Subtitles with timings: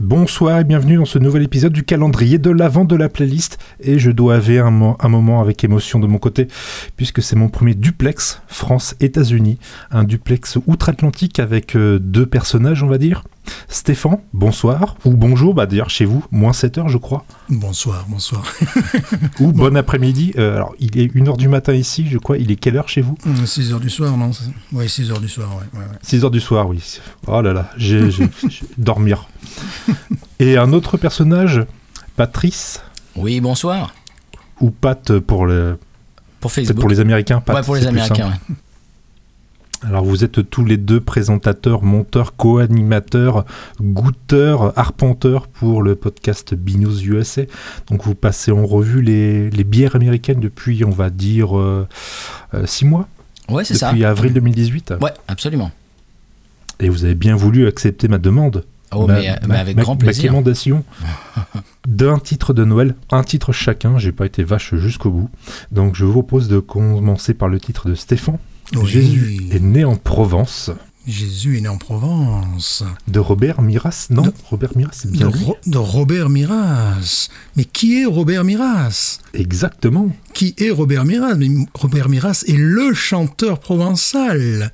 [0.00, 3.58] Bonsoir et bienvenue dans ce nouvel épisode du calendrier de l'avant de la playlist.
[3.80, 6.48] Et je dois avoir un, un moment avec émotion de mon côté,
[6.96, 9.58] puisque c'est mon premier duplex France-États-Unis.
[9.92, 13.22] Un duplex outre-Atlantique avec euh, deux personnages, on va dire.
[13.68, 14.96] Stéphane, bonsoir.
[15.04, 17.24] Ou bonjour, bah d'ailleurs chez vous, moins 7 heures, je crois.
[17.48, 18.42] Bonsoir, bonsoir.
[19.40, 20.32] Ou bon après-midi.
[20.38, 22.38] Euh, alors, il est 1h du matin ici, je crois.
[22.38, 23.16] Il est quelle heure chez vous?
[23.44, 24.30] 6 heures du soir, non
[24.72, 25.78] Oui, 6 heures du soir, ouais.
[25.78, 25.98] ouais, ouais.
[26.02, 26.82] 6 heures du soir, oui.
[27.28, 28.08] Oh là là, j'ai-
[28.78, 29.28] dormir.
[30.38, 31.64] Et un autre personnage,
[32.16, 32.82] Patrice,
[33.16, 33.94] Oui, bonsoir.
[34.60, 35.78] ou Pat pour, le,
[36.40, 36.80] Pour Facebook.
[36.80, 37.40] pour les Américains.
[37.40, 38.28] Pat, ouais, pour les Américains.
[38.28, 38.54] ouais.
[39.86, 43.44] Alors vous êtes tous les deux présentateurs, monteurs, co-animateurs,
[43.82, 47.42] goûteurs, arpenteurs pour le podcast Binous USA.
[47.88, 51.50] Donc vous passez en revue les, les bières américaines depuis, on va dire,
[52.64, 53.08] 6 mois,
[53.50, 53.90] Ouais, c'est ça.
[53.90, 54.94] depuis avril 2018.
[55.02, 55.70] Ouais, absolument.
[56.80, 58.64] Et vous avez bien voulu accepter ma demande.
[58.96, 60.24] Oh, Ma- mais, ma- mais avec ma- grand plaisir.
[60.30, 60.84] quémandation
[61.86, 63.98] d'un titre de Noël, un titre chacun.
[63.98, 65.30] J'ai pas été vache jusqu'au bout.
[65.70, 68.38] Donc je vous propose de commencer par le titre de Stéphane.
[68.76, 68.86] Oui.
[68.88, 70.70] Jésus est né en Provence.
[71.06, 72.82] Jésus est né en Provence.
[73.08, 75.44] De Robert Miras Non, De- Robert Miras, c'est De, bien lui?
[75.44, 77.28] Ro- de Robert Miras.
[77.56, 79.18] Mais qui est Robert Miras?
[79.34, 80.08] Exactement.
[80.32, 81.34] Qui est Robert Miras?
[81.34, 84.72] Mais Robert Miras est le chanteur provençal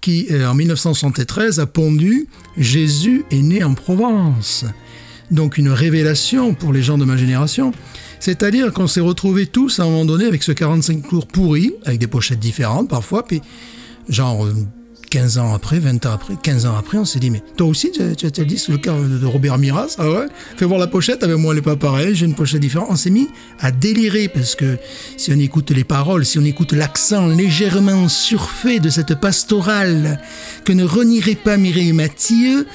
[0.00, 4.64] qui, euh, en 1973, a pondu Jésus est né en Provence.
[5.30, 7.72] Donc une révélation pour les gens de ma génération.
[8.18, 12.00] C'est-à-dire qu'on s'est retrouvés tous à un moment donné avec ce 45 tours pourri, avec
[12.00, 13.40] des pochettes différentes parfois, puis
[14.08, 14.46] genre
[15.10, 17.90] 15 ans après, 20 ans après, 15 ans après, on s'est dit, mais toi aussi,
[17.90, 20.86] tu, tu, tu as dit le cas de Robert Miras, ah ouais Fais voir la
[20.86, 22.88] pochette, avec moi elle n'est pas pareil, j'ai une pochette différente.
[22.90, 24.78] On s'est mis à délirer, parce que
[25.16, 30.20] si on écoute les paroles, si on écoute l'accent légèrement surfait de cette pastorale
[30.64, 32.66] que ne renierait pas Mireille Mathieu,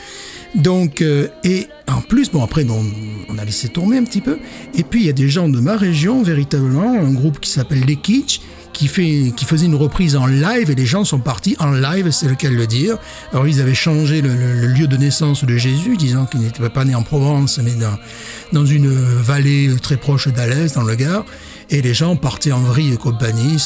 [0.56, 2.84] donc, euh, et en plus, bon, après, bon,
[3.30, 4.38] on a laissé tourner un petit peu.
[4.74, 7.84] Et puis, il y a des gens de ma région, véritablement, un groupe qui s'appelle
[7.86, 8.40] Les Kitsch,
[8.76, 12.36] qui, faisait une reprise en live, et les gens sont partis en live, c'est le
[12.36, 12.98] cas de le dire.
[13.32, 16.94] Alors, ils avaient changé le, lieu de naissance de Jésus, disant qu'il n'était pas né
[16.94, 17.98] en Provence, mais dans,
[18.52, 21.26] dans une vallée très proche d'Alès, dans le Gard.
[21.70, 23.58] Et les gens partaient en vrille et compagnie.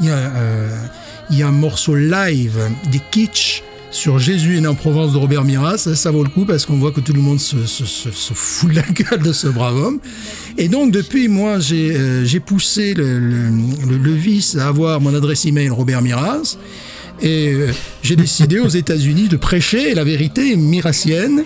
[0.00, 0.86] Il, y a, euh,
[1.30, 2.58] il y a un morceau live
[2.90, 6.46] des Kitsch sur Jésus est né en Provence de Robert Miras, ça, vaut le coup
[6.46, 7.56] parce qu'on voit que tout le monde se,
[8.34, 10.00] fout de la gueule de ce brave homme.
[10.56, 16.00] Et donc depuis, moi, j'ai euh, poussé le, vice à avoir mon adresse email Robert
[16.00, 16.56] Miras.
[17.20, 17.70] Et euh,
[18.02, 21.44] j'ai décidé aux États-Unis de prêcher la vérité mirassienne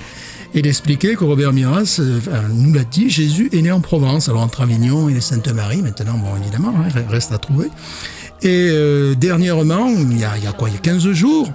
[0.54, 2.20] et d'expliquer que Robert Miras euh,
[2.54, 6.40] nous l'a dit, Jésus est né en Provence, alors entre Avignon et Sainte-Marie, maintenant, bon,
[6.40, 7.66] évidemment, hein, reste à trouver.
[8.42, 8.70] Et
[9.16, 11.50] dernièrement, il y, a, il y a quoi, il y a 15 jours,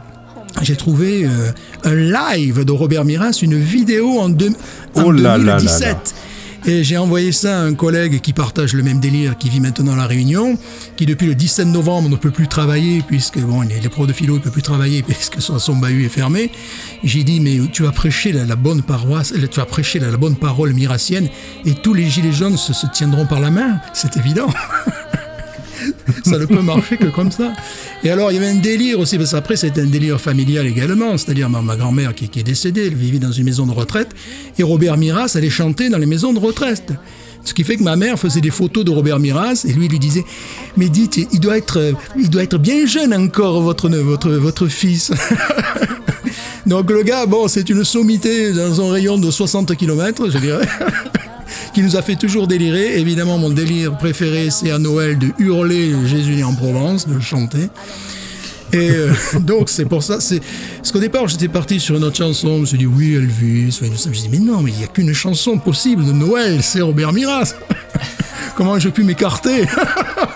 [0.61, 1.51] j'ai trouvé euh,
[1.83, 4.49] un live de Robert Miras, une vidéo en, deux-
[4.95, 5.87] en Oh là là là 2017.
[5.91, 6.01] là.
[6.63, 9.93] Et j'ai envoyé ça à un collègue qui partage le même délire, qui vit maintenant
[9.93, 10.59] à La Réunion,
[10.95, 14.13] qui depuis le 17 novembre ne peut plus travailler, puisque bon, il est pro de
[14.13, 16.51] philo, il peut plus travailler, puisque son, son bahut est fermé.
[17.03, 20.17] J'ai dit, mais tu vas prêcher la, la bonne paroisse, tu vas prêcher la, la
[20.17, 21.29] bonne parole mirassienne,
[21.65, 23.79] et tous les gilets jaunes se, se tiendront par la main.
[23.93, 24.49] C'est évident.
[26.23, 27.53] ça ne peut marcher que comme ça.
[28.03, 31.17] Et alors, il y avait un délire aussi, parce qu'après, c'était un délire familial également,
[31.17, 34.09] c'est-à-dire ma, grand-mère qui, est décédée, elle vivait dans une maison de retraite,
[34.57, 36.93] et Robert Miras allait chanter dans les maisons de retraite.
[37.43, 39.99] Ce qui fait que ma mère faisait des photos de Robert Miras, et lui lui
[39.99, 40.23] disait,
[40.77, 45.11] mais dites, il doit être, il doit être bien jeune encore, votre, votre, votre fils.
[46.67, 50.67] Donc le gars, bon, c'est une sommité dans un rayon de 60 km, je dirais
[51.73, 52.99] qui nous a fait toujours délirer.
[52.99, 57.21] Évidemment, mon délire préféré, c'est à Noël de hurler Jésus né en Provence, de le
[57.21, 57.69] chanter.
[58.73, 60.19] Et euh, donc, c'est pour ça.
[60.19, 60.41] C'est
[60.77, 62.55] parce qu'au départ, j'étais parti sur une autre chanson.
[62.57, 63.79] Je me suis dit, oui, Elvis.
[63.81, 66.61] Je me suis dit, mais non, mais il n'y a qu'une chanson possible de Noël,
[66.63, 67.55] c'est Robert Miras.
[68.55, 69.65] Comment j'ai pu m'écarter?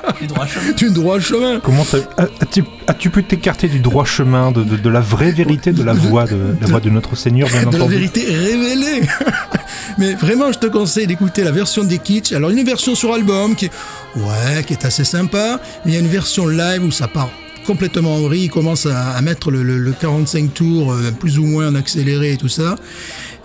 [0.78, 4.90] du droit chemin Comment as- as-tu as-tu pu t'écarter du droit chemin, de, de- de
[4.90, 7.84] la vraie vérité, de la voix de, la voix de notre Seigneur, bien de la
[7.84, 9.02] entendu vérité révélée.
[9.98, 12.34] Mais vraiment, je te conseille d'écouter la version des Kitsch.
[12.34, 13.72] Alors, une version sur album qui est,
[14.18, 15.60] ouais, qui est assez sympa.
[15.86, 17.30] Mais il y a une version live où ça part
[17.66, 18.46] complètement en vrille.
[18.46, 21.76] Il commence à, à mettre le, le- le 45 tours euh, plus ou moins en
[21.76, 22.76] accéléré et tout ça.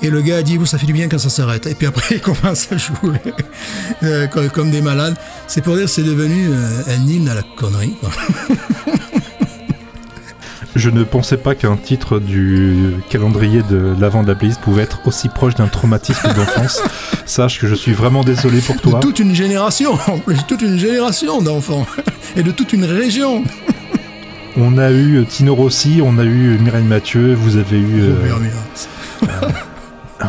[0.02, 1.66] Et le gars a dit, vous, ça fait du bien quand ça s'arrête.
[1.66, 3.18] Et puis après, il commence à jouer
[4.02, 5.16] euh, comme, comme des malades.
[5.46, 7.94] C'est pour dire que c'est devenu euh, un hymne à la connerie.
[10.76, 15.00] Je ne pensais pas qu'un titre du calendrier de l'avant de la playlist pouvait être
[15.04, 16.80] aussi proche d'un traumatisme d'enfance.
[17.26, 19.00] Sache que je suis vraiment désolé pour De toi.
[19.00, 19.98] toute une génération,
[20.46, 21.86] toute une génération d'enfants.
[22.36, 23.42] Et de toute une région.
[24.56, 28.02] On a eu Tino Rossi, on a eu Mireille Mathieu, vous avez eu...
[28.02, 28.38] euh.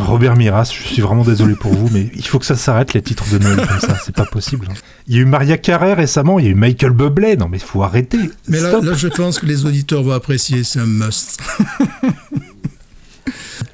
[0.05, 3.01] Robert Miras, je suis vraiment désolé pour vous, mais il faut que ça s'arrête les
[3.01, 4.67] titres de Noël comme ça, c'est pas possible.
[4.69, 4.73] hein.
[5.07, 7.59] Il y a eu Maria Carrère récemment, il y a eu Michael Bublé, non mais
[7.59, 8.17] faut arrêter.
[8.47, 11.39] Mais là, je pense que les auditeurs vont apprécier, c'est un must.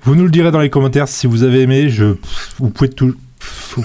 [0.03, 2.15] Vous nous le direz dans les commentaires si vous avez aimé, je,
[2.59, 3.13] vous pouvez tout...
[3.39, 3.83] faut-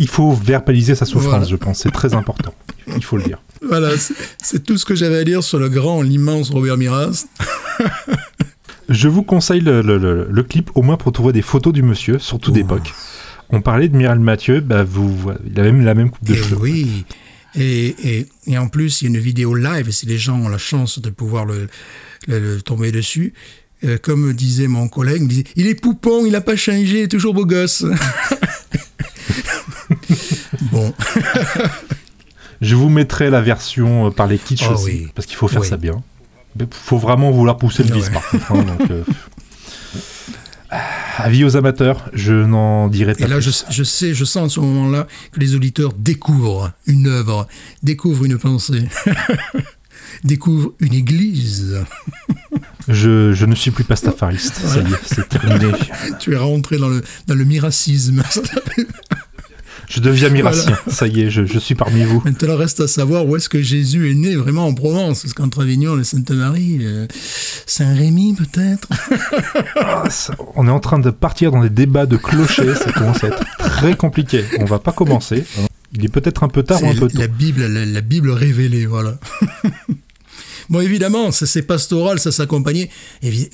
[0.00, 1.44] il faut verbaliser sa souffrance, Voilà.
[1.44, 2.54] je pense, c'est très important,
[2.96, 3.38] il faut le dire.
[3.66, 3.90] Voilà,
[4.40, 7.26] c'est tout ce que j'avais à dire sur le grand, l'immense Robert Miras.
[8.88, 11.82] Je vous conseille le, le- le- le clip au moins pour trouver des photos du
[11.82, 12.92] monsieur, surtout d'époque.
[13.50, 16.36] On parlait de Miral Mathieu, bah vous, il a même la même coupe de Et
[16.36, 16.56] cheveux.
[16.56, 17.04] Eh oui.
[17.54, 17.86] Et,
[18.18, 20.58] et, et en plus, il y a une vidéo live, si les gens ont la
[20.58, 23.32] chance de pouvoir le, tomber dessus,
[23.84, 26.98] euh, comme disait mon collègue, il, me disait, il est poupon, il n'a pas changé,
[26.98, 27.84] il est toujours beau gosse.
[30.72, 30.92] bon,
[32.60, 35.08] Je vous mettrai la version euh, par les kitsch Oh aussi, oui.
[35.14, 35.68] parce qu'il faut faire Oui.
[35.68, 36.02] ça bien.
[36.60, 38.00] Il faut vraiment vouloir pousser le Ouais.
[38.00, 38.52] vice par contre.
[38.52, 39.02] hein, donc, euh,
[41.16, 43.64] Avis aux amateurs, je n'en dirai pas et là, plus.
[43.68, 47.48] je, je sais, je sens en ce moment-là que les auditeurs découvrent une œuvre,
[47.82, 48.84] découvrent une pensée,
[50.24, 51.78] découvrent une église.
[52.86, 55.72] Je, je ne suis plus pastafariste, ça y est, c'est terminé.
[56.20, 58.22] Tu es rentré dans le, dans le miracisme.
[59.88, 62.20] Je deviens miracien, ça y est, je, je suis parmi vous.
[62.24, 65.22] Maintenant, reste à savoir où est-ce que Jésus est né vraiment en Provence?
[65.22, 67.06] Parce qu'entre Avignon et Sainte-Marie, euh,
[67.66, 68.88] Saint-Rémy peut-être?
[69.76, 70.04] Ah,
[70.56, 73.44] On est en train de partir dans des débats de clochers, ça commence à être
[73.58, 74.44] très compliqué.
[74.60, 75.44] On va pas commencer.
[75.94, 77.18] Il est peut-être un peu tard ou un peu tôt.
[77.18, 79.18] la Bible, la, la Bible révélée, voilà.
[80.70, 82.90] Bon, évidemment, ça c'est pastoral, ça s'accompagnait.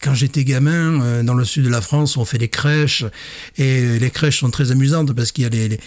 [0.03, 3.05] Quand j'étais gamin, euh, dans le sud de la France, on fait des crèches.
[3.57, 5.79] Et les crèches sont très amusantes parce qu'il y a des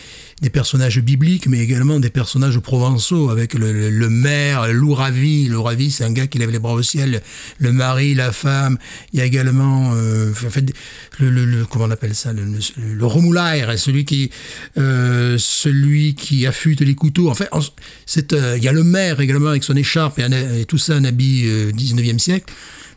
[0.50, 5.50] personnages bibliques, mais également des personnages provençaux avec le, le- maire, l'ouravi.
[5.50, 7.22] L'ouravi, c'est un gars qui lève les bras au ciel.
[7.58, 8.78] Le mari, la femme.
[9.12, 10.72] Il y a également, euh, en fait,
[11.20, 12.44] le, comment on appelle ça, le,
[12.78, 14.30] le, remoulaire, celui qui,
[14.78, 17.30] euh, celui qui affûte les couteaux.
[17.30, 17.60] Enfin, en-
[18.06, 21.04] c'est, euh, il y a le maire également avec son écharpe et tout ça, un
[21.18, 22.54] habit euh, 19e siècle.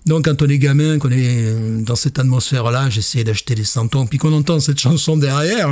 [0.07, 4.07] Donc, quand on est gamin, qu'on est euh, dans cette atmosphère-là, j'essaie d'acheter des santons,
[4.07, 5.69] puis qu'on entend cette chanson derrière.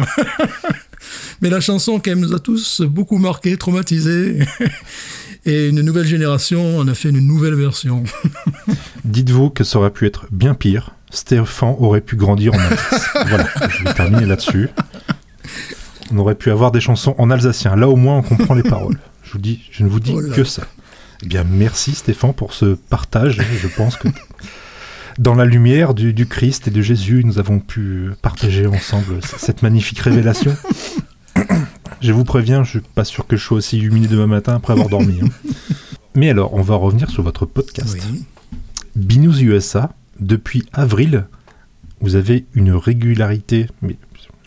[1.40, 4.38] Mais la chanson, quand même, nous a tous beaucoup marqués, traumatisés.
[5.46, 8.04] Et une nouvelle génération, on a fait une nouvelle version.
[9.04, 10.94] Dites-vous que ça aurait pu être bien pire.
[11.10, 13.08] Stéphane aurait pu grandir en Alsace.
[13.28, 14.68] voilà, je vais terminer là-dessus.
[16.10, 17.76] On aurait pu avoir des chansons en alsacien.
[17.76, 18.98] Là, au moins, on comprend les paroles.
[19.22, 20.64] Je vous dis, je ne vous dis Oh que ça.
[21.23, 23.38] Eh bien, merci Stéphane pour ce partage.
[23.61, 24.09] Je pense que
[25.19, 29.62] dans la lumière du, du Christ et de Jésus, nous avons pu partager ensemble cette
[29.62, 30.56] magnifique révélation.
[32.00, 34.73] Je vous préviens, je suis pas sûr que je sois aussi illuminé demain matin après
[34.73, 35.19] avoir dormi.
[35.20, 35.29] hein.
[36.15, 37.99] Mais alors, on va revenir sur votre podcast.
[38.12, 38.25] Oui.
[38.94, 41.26] Binous USA, depuis avril,
[42.00, 43.97] vous avez une régularité, mais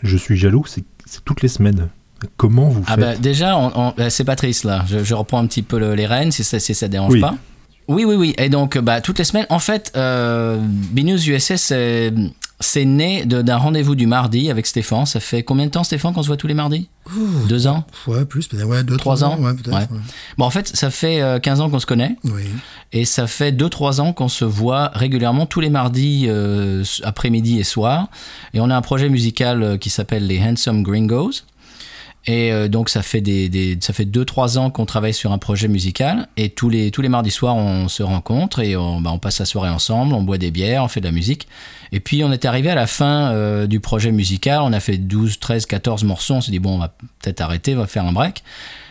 [0.02, 0.84] je suis jaloux, c'est
[1.26, 1.88] toutes les semaines.
[2.36, 4.84] Comment vous Ah faites bah déjà, on- on- bah, c'est Patrice là.
[4.88, 7.20] Je, je reprends un petit peu le- les rênes si ça, si ça dérange Oui.
[7.20, 7.34] pas.
[7.88, 8.34] Oui, oui, oui.
[8.38, 12.12] Et donc, bah, toutes les semaines, en fait, euh, BNews USA, c'est
[12.60, 15.04] c'est né de- d'un rendez-vous du mardi avec Stéphane.
[15.04, 16.88] Ça fait combien de temps, Stéphane, qu'on se voit tous les mardis?
[17.48, 17.82] Deux ans?
[18.06, 19.36] Ouais, plus, peut-être, ouais, deux, Trois trois ans?
[19.40, 19.72] Ouais, peut-être.
[19.76, 19.88] Ouais.
[19.90, 20.00] ouais.
[20.38, 22.14] Bon, en fait, ça fait euh, 15 ans qu'on se connaît.
[22.22, 22.44] Oui.
[22.92, 27.64] Et ça fait 2-3 ans qu'on se voit régulièrement tous les mardis euh, après-midi et
[27.64, 28.06] soir.
[28.54, 31.42] Et on a un projet musical euh, qui s'appelle les Handsome Gringos.
[32.26, 35.38] Et euh, donc ça fait des, des- ça fait 2-3 ans qu'on travaille sur un
[35.38, 36.28] projet musical.
[36.36, 39.40] Et tous les, tous les mardis soirs, on se rencontre et on, bah, on passe
[39.40, 41.48] la soirée ensemble, on boit des bières, on fait de la musique.
[41.90, 44.98] Et puis on est arrivé à la fin euh, du projet musical, on a fait
[44.98, 46.34] 12, 13, 14 morceaux.
[46.34, 48.44] On s'est dit, bon, on va peut-être arrêter, on va faire un break.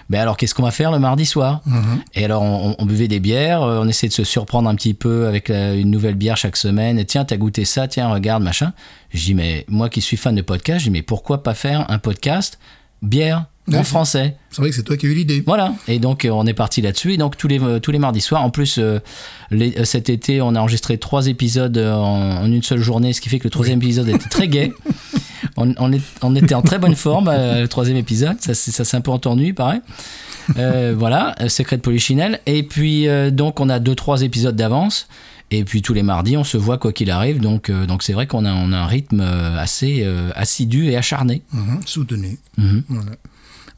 [0.09, 1.61] Mais alors, qu'est-ce qu'on va faire le mardi soir?
[1.65, 2.01] Mhm.
[2.15, 4.93] et alors, on, on buvait des bières, euh, on essayait de se surprendre un petit
[4.93, 6.99] peu avec la- une nouvelle bière chaque semaine.
[6.99, 8.73] Et tiens, t'as goûté ça, tiens, regarde, machin.
[9.13, 11.89] Je dis, mais moi qui suis fan de podcast, je dis, mais pourquoi pas faire
[11.89, 12.59] un podcast
[13.01, 15.41] bière en français C'est vrai que c'est toi qui as eu l'idée.
[15.45, 15.73] Voilà.
[15.87, 17.13] Et donc, euh, on est parti là-dessus.
[17.13, 18.99] Et donc, tous les, euh, tous les mardis soirs, en plus, euh,
[19.49, 23.29] les- cet été, on a enregistré trois épisodes en, en une seule journée, ce qui
[23.29, 24.73] fait que le troisième épisode était très gai.
[25.57, 28.37] On, on est- on était en très bonne forme, euh, le troisième épisode.
[28.39, 29.81] Ça, ça s'est un peu entendu, il paraît.
[30.57, 32.39] Euh, voilà, Secret de Polichinelle.
[32.45, 35.07] Et puis, euh, donc, on a deux, trois épisodes d'avance.
[35.53, 37.39] Et puis, tous les mardis, on se voit quoi qu'il arrive.
[37.41, 40.85] Donc, euh, donc c'est vrai qu'on a, on a un rythme euh, assez euh, assidu
[40.87, 41.41] et acharné.
[41.53, 42.39] Mhm, Soutenu.
[42.57, 43.11] Voilà.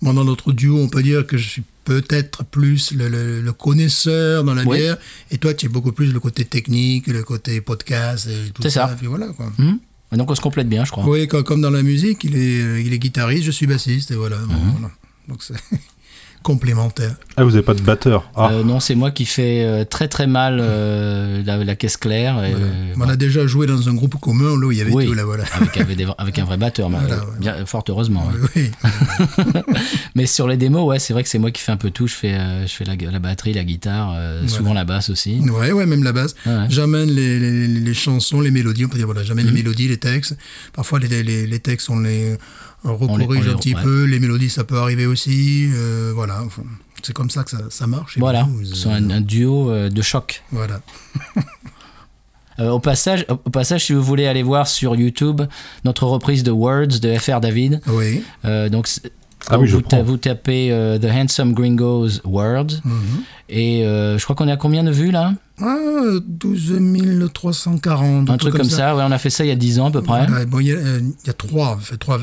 [0.02, 3.54] Moi, dans notre duo, on peut dire que je suis peut-être plus le, le- le
[3.54, 4.78] connaisseur dans la Oui.
[4.78, 4.98] bière,
[5.32, 8.70] et toi, tu es beaucoup plus le côté technique, le côté podcast, et tout C'est
[8.70, 8.88] ça.
[8.90, 8.96] ça.
[8.96, 9.52] Puis voilà, quoi.
[9.58, 9.80] Mhm.
[10.14, 11.08] Et donc, on se complète bien, je crois.
[11.08, 14.16] Oui, co- comme dans la musique, il est, il est guitariste, je suis bassiste, et
[14.16, 14.38] voilà.
[14.38, 14.48] Mhm.
[14.74, 14.92] voilà.
[15.28, 15.56] Donc c'est-
[16.44, 17.16] complémentaire.
[17.38, 18.52] Ah, vous n'avez pas de batteur ah.
[18.52, 22.44] Euh, non, c'est moi qui fais euh, très très mal euh, la, la caisse claire.
[22.44, 22.66] et, Voilà.
[22.66, 25.08] euh, On a déjà joué dans un groupe commun, là où il y avait Oui.
[25.08, 25.46] tout, là, voilà.
[25.56, 27.32] avec, avec des- avec un vrai batteur, mais, Voilà, ouais.
[27.40, 28.28] bien, fort heureusement.
[28.28, 28.50] ouais.
[28.56, 28.72] Oui,
[30.16, 32.08] Mais sur les démos, ouais, c'est vrai que c'est moi qui fais un peu tout.
[32.08, 34.54] Je fais, je fais la, la batterie, la guitare, euh, Voilà.
[34.56, 35.40] souvent la basse aussi.
[35.40, 36.68] ouais, ouais, même la ouais.
[36.70, 39.52] J'amène les, les, les chansons, les mélodies, on peut dire, voilà, j'amène Mhm.
[39.54, 40.38] les mélodies, les textes.
[40.74, 42.38] Parfois, les, les, les textes, on les
[42.84, 43.82] on les- un petit ouais.
[43.82, 44.04] peu.
[44.06, 45.70] Les mélodies, ça peut arriver aussi.
[45.74, 46.44] euh, voilà,
[47.02, 48.18] c'est comme ça que ça, ça marche.
[48.18, 50.44] Voilà, c'est un, un duo euh, de choc.
[50.52, 50.82] Voilà.
[52.60, 55.42] Euh, au, passage, au passage, si vous voulez aller voir sur YouTube
[55.86, 58.24] notre reprise de Words de FR David, Oui.
[58.46, 58.88] euh, donc
[59.50, 60.04] Ah oui, je vous, ta- prends.
[60.06, 62.94] vous tapez euh, The Handsome Gringos Words Mhm.
[63.50, 65.34] et euh, je crois qu'on est à combien de vues là?
[65.62, 65.76] Ah,
[66.26, 68.30] 12 340.
[68.30, 68.96] Un truc comme ça.
[68.96, 70.26] ouais, on a fait ça il y a 10 ans à peu près.
[70.28, 72.20] Voilà, bon, il y, a, euh, il y a trois, fait, trois,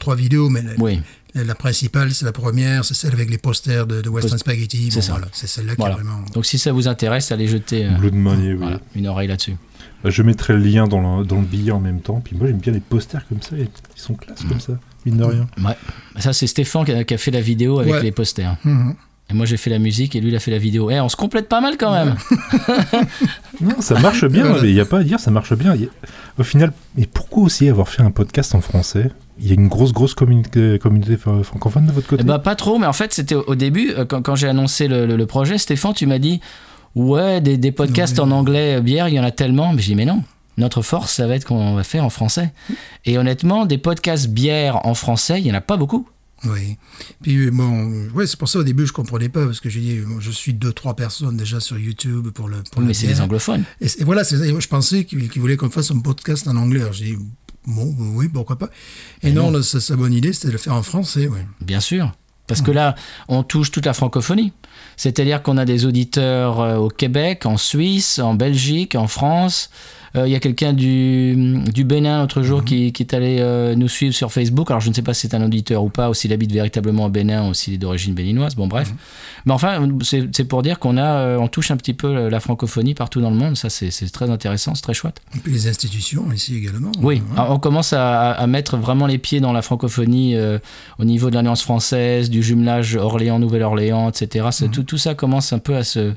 [0.00, 1.00] trois vidéos, mais la, Oui,
[1.34, 4.90] la principale, c'est la première, c'est celle avec les posters de, de Western Spaghetti.
[4.90, 6.20] C'est Bon, voilà, c'est celle-là qui est vraiment.
[6.34, 8.58] donc si ça vous intéresse, allez jeter euh, Blue de Money, oui.
[8.58, 9.56] voilà, une oreille là-dessus.
[10.02, 12.20] Bah, Je mettrai le lien dans le, dans le billet en même temps.
[12.24, 13.56] Puis moi, j'aime bien les posters comme ça.
[13.56, 14.72] Ils sont classe comme ça,
[15.06, 15.46] mine de rien.
[15.64, 15.76] Ouais.
[16.18, 18.02] Ça, c'est Stéphane qui a, qui a fait la vidéo avec Ouais.
[18.02, 18.56] les posters.
[18.64, 18.94] Mhm.
[19.30, 20.90] Et moi, j'ai fait la musique et lui, il a fait la vidéo.
[20.90, 22.14] Eh, on se complète pas mal quand même.
[23.60, 24.54] Non, ça marche bien.
[24.62, 25.72] Mais Il n'y a pas à dire, ça marche bien.
[25.74, 29.10] A- Au final, et pourquoi aussi avoir fait un podcast en français?
[29.40, 32.22] Il y a une grosse, grosse communi- communauté fr- francophone de votre côté?
[32.24, 34.88] Eh bah, pas trop, mais en fait, c'était au, début, euh, quand, quand j'ai annoncé
[34.88, 36.40] le, le- le projet, Stéphane, tu m'as dit
[36.94, 39.72] Ouais, des, des podcasts Non, mais- en anglais, euh, bière, il y en a tellement.
[39.72, 40.22] Mais j'ai dit Mais non,
[40.58, 42.52] notre force, ça va être qu'on va faire en français.
[43.04, 46.06] Et honnêtement, des podcasts bière en français, il y en a pas beaucoup.
[46.44, 46.76] Oui.
[47.22, 50.00] Puis bon, ouais, c'est pour ça au début je comprenais pas parce que j'ai dit
[50.20, 53.20] je suis deux trois personnes déjà sur YouTube pour le pour mais la c'est les
[53.20, 53.64] anglophones.
[53.80, 56.82] Et, voilà, je pensais qu'ils qu'ils voulaient qu'on fasse un podcast en anglais.
[56.92, 57.18] J'ai dit
[57.66, 58.70] bon, oui, pourquoi pas.
[59.22, 61.44] Et Mais non, sa, sa bonne idée c'était de le faire en français, ouais.
[61.60, 62.12] Bien sûr.
[62.46, 62.94] Parce que là,
[63.28, 64.52] on touche toute la francophonie.
[64.96, 69.70] C'est-à-dire qu'on a des auditeurs euh, au Québec, en Suisse, en Belgique, en France.
[70.16, 71.36] Euh, Il y a quelqu'un du,
[71.72, 74.70] du Bénin l'autre jour qui, qui est allé euh, nous suivre sur Facebook.
[74.70, 77.06] Alors je ne sais pas si c'est un auditeur ou pas, ou s'il habite véritablement
[77.06, 78.54] au Bénin, ou s'il est d'origine béninoise.
[78.54, 78.92] Bon, bref.
[79.46, 82.94] Mais enfin, c'est pour dire qu'on a, euh, on touche un petit peu la francophonie
[82.94, 83.56] partout dans le monde.
[83.56, 85.20] Ça, c'est très intéressant, c'est très chouette.
[85.36, 86.92] Et puis les institutions ici également.
[87.00, 87.22] Oui, Ouais.
[87.36, 90.58] alors, on commence à, à mettre vraiment les pieds dans la francophonie euh,
[90.98, 94.46] au niveau de l'Alliance française, du jumelage Orléans-Nouvelle-Orléans, etc.
[94.52, 96.12] C'est- tout, tout ça commence un peu à se,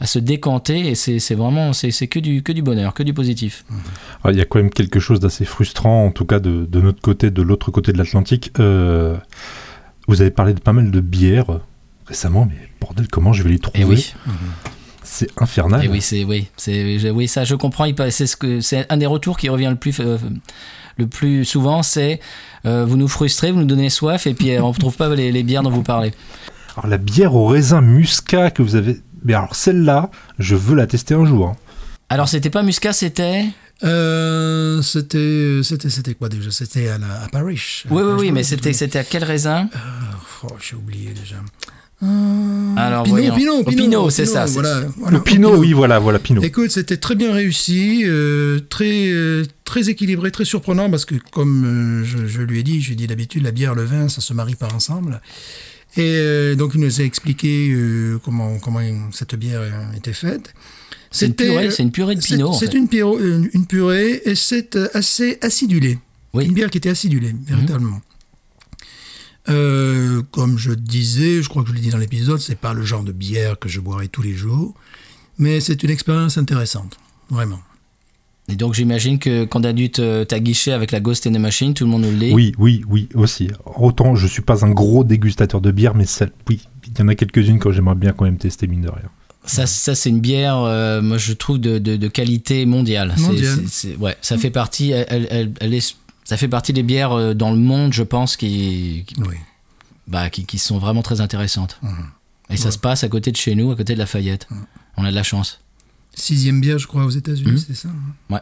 [0.00, 3.35] à se décanter et c'est vraiment c'est que du, que du bonheur, que du positif.
[4.24, 6.80] Ah, Il y a quand même quelque chose d'assez frustrant, en tout cas de, de
[6.80, 8.52] notre côté, de l'autre côté de l'Atlantique.
[8.58, 9.16] Euh,
[10.08, 11.60] vous avez parlé de pas mal de bières euh,
[12.06, 13.80] récemment, mais bordel, comment je vais les trouver?
[13.80, 14.14] Et oui,
[15.02, 15.84] C'est infernal.
[15.84, 17.86] et oui, c'est oui, c'est je- oui ça je comprends.
[18.10, 20.18] C'est ce que c'est un des retours qui revient le plus euh,
[20.98, 22.20] le plus souvent, c'est
[22.64, 25.30] euh, vous nous frustrez, vous nous donnez soif et puis on ne trouve pas les,
[25.30, 26.12] les bières dont vous parlez.
[26.76, 28.98] Alors la bière au raisin muscat que vous avez...
[29.24, 31.48] Mais alors celle-là, je veux la tester un jour.
[31.48, 31.56] hein.
[32.08, 33.46] Alors c'était pas Muscat, c'était?
[33.84, 36.50] Euh, c'était c'était c'était quoi déjà?
[36.50, 37.60] C'était à, la, à Paris.
[37.90, 39.68] oui oui À oui, mais c'était c'était à quel raisin?
[40.44, 41.36] Oh, j'ai oublié déjà.
[42.78, 43.34] Alors Pinot.
[43.34, 44.46] Pinot, Au Pinot, Pinot, c'est ça.
[44.46, 46.42] c'est- Voilà, voilà, Le Pinot, oui, voilà, voilà, Pinot.
[46.42, 51.64] Écoute, c'était très bien réussi, euh, très, euh, très équilibré, très surprenant parce que, comme
[52.02, 54.08] euh, je, je lui ai dit, je lui ai dit d'habitude, la bière, le vin,
[54.10, 55.22] ça se marie pas ensemble.
[55.96, 58.80] Et euh, donc, il nous a expliqué euh, comment, comment
[59.12, 60.52] cette bière euh, était faite.
[61.16, 62.48] C'est une C'était, purée, c'est une purée de c'est- pinot.
[62.48, 62.76] en C'est fait.
[62.78, 65.98] une, piro- une, une purée et c'est euh, assez acidulé.
[66.34, 66.44] Oui.
[66.44, 66.48] Mhm.
[66.50, 68.00] Une bière qui était acidulée, véritablement.
[69.48, 72.82] Euh, comme je disais, je crois que je l'ai dit dans l'épisode, c'est pas le
[72.82, 74.74] genre de bière que je boirais tous les jours,
[75.38, 76.96] mais c'est une expérience intéressante,
[77.30, 77.60] vraiment.
[78.48, 81.74] Et donc j'imagine que quand t'as dû te- t'aguicher avec la Ghost in the Machine,
[81.74, 82.32] tout le monde nous le dit.
[82.32, 83.48] Oui, oui, oui, aussi.
[83.76, 87.08] Autant je suis pas un gros dégustateur de bière, mais celle, oui, il y en
[87.08, 89.08] a quelques-unes que j'aimerais bien quand même tester, mine de rien.
[89.46, 93.14] Ça, ça c'est une bière, euh, moi je trouve de, de- de qualité mondiale.
[93.16, 93.58] C'est- Mondiale.
[93.66, 96.82] c'est- c'est- ouais, ça fait partie, elle, elle- elle- elle est, ça fait partie des
[96.82, 99.36] bières euh, dans le monde, je pense, qui, qui, Oui.
[100.08, 101.78] bah, qui, qui sont vraiment très intéressantes.
[101.82, 101.90] Mhm.
[102.50, 104.46] Et ça se passe à côté de chez nous, à côté de Lafayette.
[104.96, 105.60] On a de la chance.
[106.14, 107.58] Sixième bière, je crois, aux États-Unis, Mhm.
[107.58, 107.88] c'est ça
[108.30, 108.40] hein?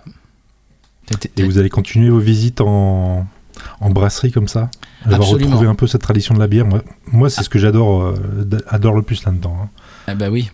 [1.06, 3.26] T'es- Et vous allez continuer vos visites en,
[3.80, 4.70] en brasserie comme ça?
[5.04, 6.64] Va retrouver un peu cette tradition de la bière.
[6.64, 6.82] Moi,
[7.12, 8.14] moi c'est ce que j'adore euh,
[8.68, 9.56] adore le plus là-dedans.
[9.64, 9.68] hein.
[10.06, 10.50] Ah bah oui.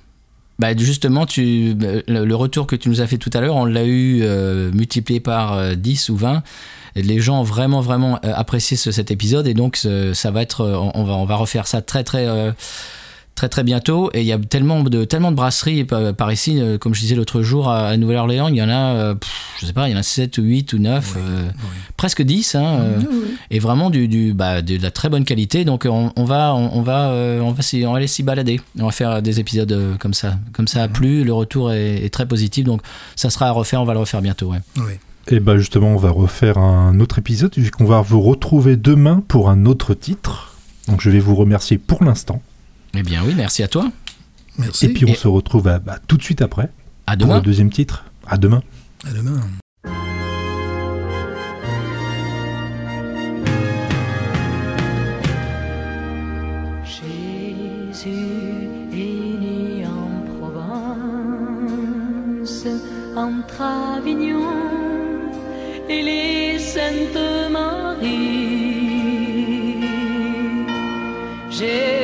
[0.60, 1.74] Bah justement, tu,
[2.06, 4.70] le, le retour que tu nous as fait tout à l'heure, on l'a eu euh,
[4.72, 6.42] multiplié par euh, 10 ou 20.
[6.96, 9.46] Et les gens ont vraiment, vraiment euh, apprécié ce- cet épisode.
[9.46, 12.52] Et donc, ça va être, euh, on, va, on va refaire ça très, très, euh,
[13.40, 14.10] très très bientôt.
[14.12, 17.00] Et il y a tellement de, tellement de brasseries par, par ici, euh, comme je
[17.00, 19.30] disais l'autre jour à, à Nouvelle-Orléans, il y en a, euh, pff,
[19.60, 21.48] je sais pas, il y en a 7 ou 8 ou 9, euh,
[21.96, 22.54] presque 10.
[22.54, 22.98] Hein, euh,
[23.50, 25.64] et vraiment du, du, bah, de la très bonne qualité.
[25.64, 28.22] Donc on, on va, on, on va, euh, on va, s'y- on va aller s'y
[28.22, 28.60] balader.
[28.78, 30.34] On va faire des épisodes euh, comme ça.
[30.52, 32.64] Comme ça a plu, le retour est, est très positif.
[32.64, 32.82] Donc
[33.16, 34.50] ça sera à refaire, on va le refaire bientôt.
[34.52, 34.58] Ouais.
[34.76, 34.92] Oui.
[35.28, 39.48] Et bah justement, on va refaire un autre épisode, puisqu'on va vous retrouver demain pour
[39.48, 40.56] un autre titre.
[40.88, 42.42] Donc je vais vous remercier pour l'instant.
[42.94, 43.90] Eh bien oui, merci à toi.
[44.58, 44.86] Merci.
[44.86, 46.68] Et puis on Et- se retrouve à- bah, tout de suite après
[47.06, 47.36] À pour demain.
[47.36, 48.04] le deuxième titre.
[48.26, 48.62] À demain.
[49.06, 49.40] À demain.
[56.84, 61.66] Jésus est né en Provence,
[63.16, 63.62] entre
[63.96, 64.54] Avignon
[65.88, 68.08] et les Saintes Maries.
[71.50, 71.99] Jésus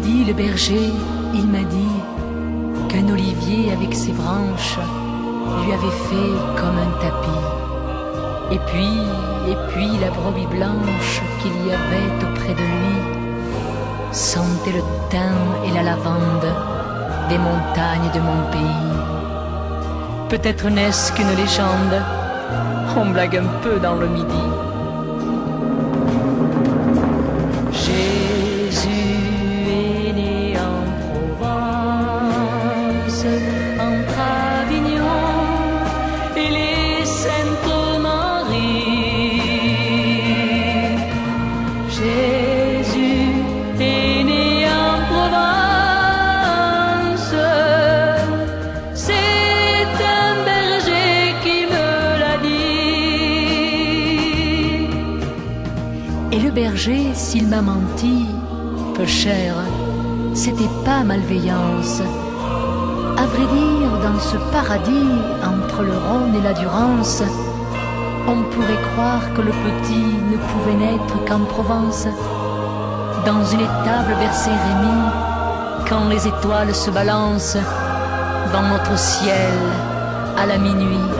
[0.00, 0.92] dit, le berger,
[1.34, 1.98] il m'a dit
[2.88, 4.78] qu'un olivier avec ses branches
[5.64, 7.46] lui avait fait comme un tapis.
[8.52, 13.00] Et puis, et puis la brebis blanche qu'il y avait auprès de lui
[14.12, 16.52] sentait le thym et la lavande
[17.28, 18.90] des montagnes de mon pays.
[20.28, 22.02] Peut-être n'est-ce qu'une légende,
[22.96, 24.69] on blague un peu dans le midi.
[56.80, 58.24] S'il m'a menti,
[58.94, 59.54] peu cher,
[60.32, 62.00] c'était pas malveillance.
[63.18, 65.12] À vrai dire, dans ce paradis,
[65.44, 67.22] entre le Rhône et la Durance,
[68.26, 72.06] on pourrait croire que le petit ne pouvait naître qu'en Provence.
[73.26, 75.02] Dans une étable vers Saint-Rémy,
[75.86, 77.58] quand les étoiles se balancent
[78.54, 79.52] dans notre ciel
[80.38, 81.19] à la minuit.